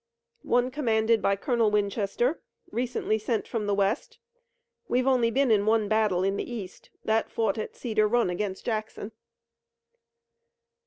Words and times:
"One 0.47 0.71
commanded 0.71 1.21
by 1.21 1.35
Colonel 1.35 1.69
Winchester, 1.69 2.41
recently 2.71 3.19
sent 3.19 3.47
from 3.47 3.67
the 3.67 3.75
west. 3.75 4.17
We've 4.87 5.03
been 5.05 5.51
in 5.51 5.51
only 5.51 5.61
one 5.61 5.87
battle 5.87 6.23
in 6.23 6.37
the 6.37 6.51
east, 6.51 6.89
that 7.05 7.29
fought 7.29 7.59
at 7.59 7.75
Cedar 7.75 8.07
Run 8.07 8.31
against 8.31 8.65
Jackson." 8.65 9.11